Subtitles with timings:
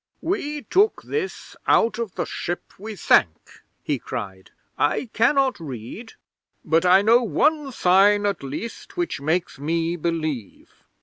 [0.19, 4.49] '"We took this out of the ship we sank," he cried.
[4.75, 6.13] "I cannot read,
[6.65, 10.71] but I know one sign, at least, which makes me believe."